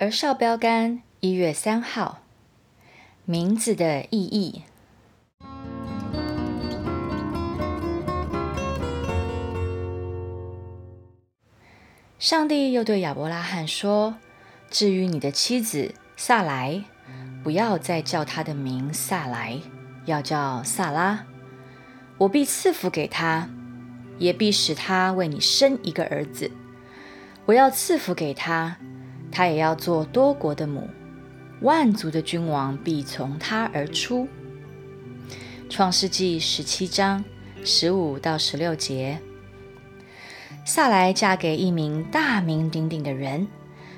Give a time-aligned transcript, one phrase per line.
[0.00, 2.20] 而少标杆一月三号，
[3.24, 4.62] 名字的意义。
[12.16, 14.14] 上帝又对亚伯拉罕说
[14.70, 16.84] ：“至于你的妻子萨莱，
[17.42, 19.58] 不要再叫她的名萨莱，
[20.04, 21.26] 要叫萨拉。
[22.18, 23.50] 我必赐福给她，
[24.18, 26.52] 也必使她为你生一个儿子。
[27.46, 28.76] 我要赐福给她。”
[29.30, 30.88] 他也要做多国的母，
[31.60, 34.28] 万族的君王必从他而出。
[35.70, 37.24] 创世纪十七章
[37.64, 39.18] 十五到十六节。
[40.64, 43.48] 萨莱嫁给一名大名鼎鼎的人，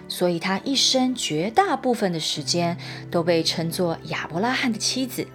[0.09, 2.77] 所以她一生绝大部分的时间
[3.11, 5.27] 都被称作亚伯拉罕的妻子。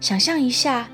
[0.00, 0.88] 想象一下，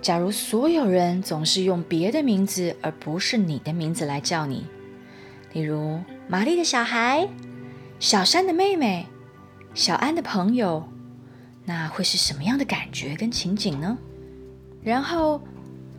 [0.00, 4.66] 假如所有人总是用别的名字而不是你的名字来叫你，
[5.52, 7.28] 例如玛丽的小孩。
[8.02, 9.06] 小山的妹妹，
[9.74, 10.82] 小安的朋友，
[11.64, 13.96] 那会是什么样的感觉跟情景呢？
[14.82, 15.40] 然后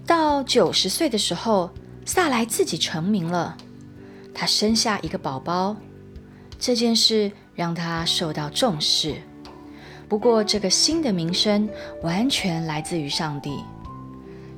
[0.05, 1.71] 到九十岁的时候，
[2.03, 3.55] 萨莱自己成名了，
[4.33, 5.77] 她生下一个宝宝，
[6.59, 9.15] 这件事让她受到重视。
[10.09, 11.69] 不过，这个新的名声
[12.01, 13.63] 完全来自于上帝。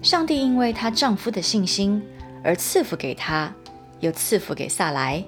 [0.02, 2.02] 上帝因为她丈夫的信心
[2.44, 3.54] 而赐福给她，
[4.00, 5.24] 又赐福给萨莱。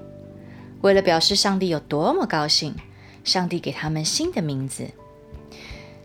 [0.81, 2.75] 为了表示上帝有多么高兴，
[3.23, 4.89] 上帝给他们新的名字。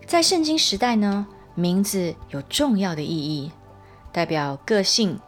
[0.07, 3.51] 在圣经时代呢，名字有重要的意义，
[4.13, 5.19] 代表个性、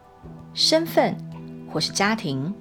[0.52, 1.16] 身份
[1.70, 2.54] 或是家庭。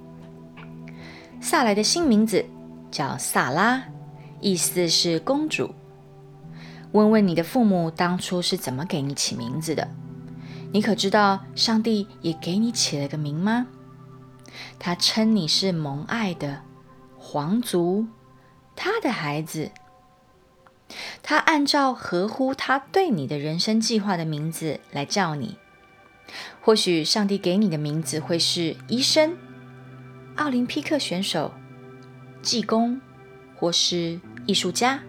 [1.40, 2.44] 萨莱的新名字
[2.90, 3.82] 叫萨拉，
[4.40, 5.74] 意思是公主。
[6.92, 9.88] 问问你的父母当初是怎么给你起名字的？
[10.72, 13.66] 你可知道上帝也给你起了个名吗？
[14.78, 16.62] 他称你是蒙爱的。
[17.34, 18.06] 皇族，
[18.76, 19.72] 他的孩子，
[21.20, 25.56] 他按照合乎他对你的人生计划的名字来叫你。
[26.60, 29.36] 或许上帝给你的名字会是医生、
[30.36, 31.52] 奥林匹克选手、
[32.40, 33.00] 技工，
[33.56, 35.00] 或是艺术家。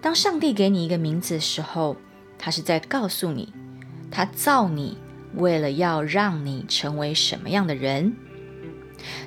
[0.00, 1.96] 当上帝给你一个名字的时候，
[2.36, 3.54] 他是在告诉你，
[4.10, 4.98] 他造你
[5.36, 8.16] 为了要让你成为什么样的人。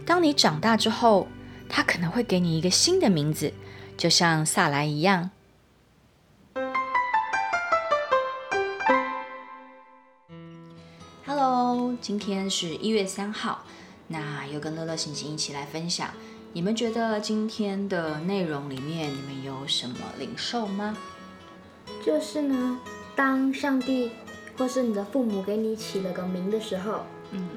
[0.06, 1.30] 当你长大之后。
[1.70, 3.54] 他可能会给你一个新的名字，
[3.98, 5.30] 就像萨莱一样。
[11.26, 13.64] Hello，今天是一月三号，
[14.08, 16.10] 那又跟乐乐星星一起来分享。
[16.54, 20.98] 你们觉得今天的内容里面，你们有什么领受吗？
[22.04, 22.80] 就是呢，
[23.16, 24.12] 当上帝
[24.58, 27.48] 或是你的父母给你起了个名的时候，嗯，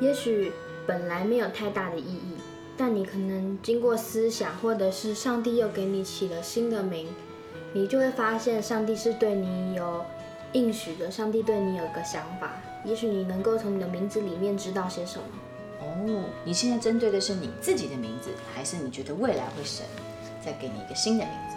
[0.00, 0.52] 也许
[0.86, 2.33] 本来没有太大的意义。
[2.76, 7.06] 但你可能经过思想，或者是上帝又给你起了新的名，
[7.72, 10.04] 你就会发现上帝是对你有
[10.52, 11.10] 应许的。
[11.10, 15.24] 上帝对你有个想法，也许你能够从你的名字里面知道些什么。
[15.80, 19.84] 哦，你现在针对的是你自己的名字，还是你觉得未来会神
[20.44, 21.56] 再给你一个新的名字？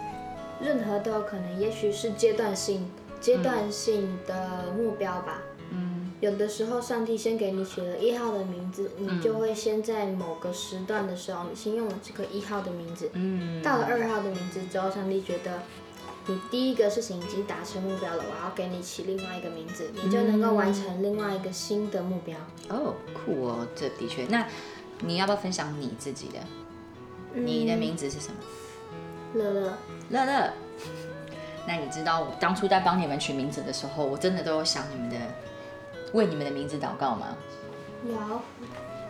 [0.60, 2.88] 任何都有可能，也许是阶段性、
[3.20, 5.40] 阶段性的目标吧。
[6.20, 13.08] 有的时候，上帝先给你取了一号的名字，你就会先在某个时段的时候，你先用了这个一号的名字。
[13.12, 13.62] 嗯。
[13.62, 15.62] 到了二号的名字之后，上帝觉得
[16.26, 22.36] 你第一个事情已经达成目标了，我要给你起另外一个名字，你就能够完成另外一个新的目标。
[22.68, 24.24] 哦，酷哦，这的确。
[24.24, 24.44] 那
[25.00, 26.40] 你要不要分享你自己的？
[27.32, 28.34] 你的名字是什么？
[29.34, 29.72] 乐乐。
[30.10, 30.52] 乐乐。
[31.64, 35.16] 那你知道我当初在帮你们取名字的时候，我真的都有想你们的。
[36.12, 37.36] 为你们的名字祷告吗？
[38.06, 38.40] 有。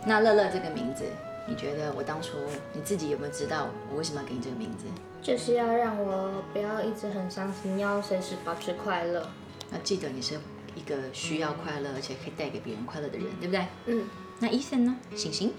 [0.05, 1.05] 那乐乐这个名字，
[1.47, 2.37] 你觉得我当初
[2.73, 4.85] 你自己有没有知道我为什么要给你这个名字？
[5.21, 9.27] 就是要让我不要一直很伤心，要随时保持快乐。
[9.69, 10.39] 那记得你是
[10.75, 13.65] 一个需要快乐，而且可以带给别人快乐的人，对不对？
[13.85, 14.05] 嗯。
[14.39, 14.95] 那医生呢？
[15.15, 15.53] 醒醒。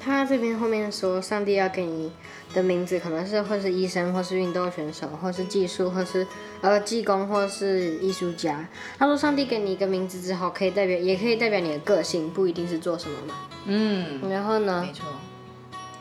[0.00, 2.10] 他这边后面说，上帝要给你
[2.58, 6.26] 的名字，可能是或是医生，或是运动选手，或是技术，或是
[6.60, 8.68] 呃技工，或是艺术家。
[8.98, 13.34] 他说，上帝给你一个名字之后，可以代表，也可以代表你的个性，不一定是做什么嘛。
[13.66, 14.92] 嗯，然后呢没？
[14.92, 15.06] 错，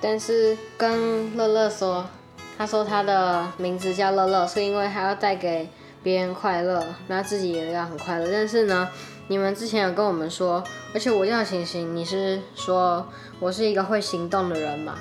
[0.02, 2.04] 但是跟乐乐说，
[2.58, 5.70] 他说他的名字叫乐乐，是因为他要带给
[6.02, 8.28] 别人快乐，那自己也要很快乐。
[8.32, 8.90] 但是呢，
[9.28, 10.64] 你们之前有跟我们说，
[10.94, 13.08] 而且我叫星星，你是说
[13.40, 14.98] 我是一个会行动的人嘛？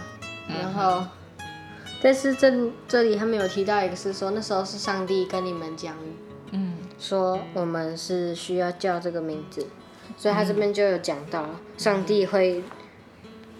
[0.48, 1.04] 然后，
[2.06, 5.96] 但是这这里他们有提到一个是说，那时候是上帝跟你们讲，
[6.52, 9.66] 嗯，说我们是需要叫这个名字，
[10.16, 11.44] 所以他这边就有讲到，
[11.76, 12.62] 上帝会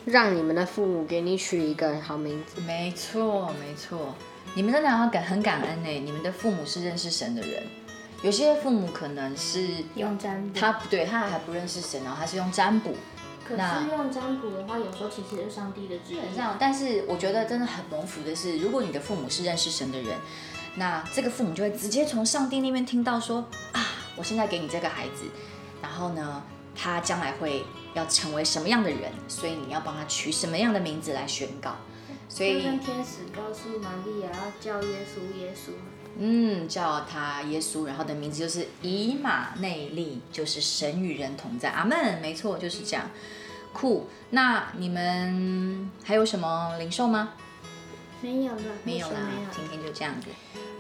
[0.05, 2.61] 让你们的父母给你取一个好名字。
[2.61, 4.15] 没错，没错。
[4.55, 7.65] 你们真的要感很感恩呢，你们的父母是认识神的人。
[8.23, 9.67] 有些父母可能是
[9.97, 10.57] 用占卜。
[10.57, 12.95] 他不对，他还不认识神，然后他是用占卜。
[13.49, 16.19] 可是用占卜的话，有时候其实是上帝的旨意。
[16.35, 20.19] 这样，但是我觉得真的很蒙福的是，如果你的父母是认识神的人，
[20.75, 25.25] 那这个父母就会直接从上帝那边听到说啊，我现在给你这个孩子，
[25.81, 26.43] 然后呢，
[26.75, 27.65] 他将来会
[27.95, 31.77] 要成为什么样的人，所以你要帮他取什么样的名字来宣告。
[32.29, 35.71] 所以，天使告诉玛利亚要叫耶稣，耶稣。
[36.19, 41.69] 嗯，叫他耶稣，然后的名字就是以马内利，就是神与人同在。
[41.71, 43.11] 阿门，没错，就是这样。
[43.73, 47.35] 酷，那你们还有什么灵兽吗？
[48.23, 50.29] 没有了，没有啦没有，今天就这样子。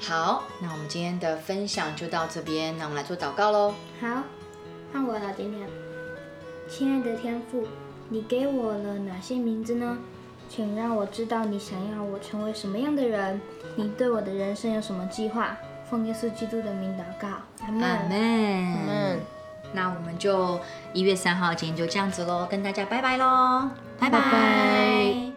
[0.00, 3.74] 好，那我们今天的分享就到这边，那我们来做祷告喽。
[4.00, 4.22] 好，
[4.92, 5.68] 换我了，今天。
[6.68, 7.68] 亲爱的天父，
[8.08, 9.98] 你给我了哪些名字呢？
[10.48, 13.40] 请让我知道你想要我成为什么样的人，
[13.76, 15.56] 你对我的人生有什么计划？
[15.90, 17.28] 奉耶稣基督的名祷告，
[17.64, 17.82] 阿门。
[17.82, 18.10] 阿门。
[18.88, 19.20] 嗯，
[19.72, 20.58] 那我们就
[20.92, 25.35] 一月三号今天就这样子喽，跟大家拜拜喽，拜拜拜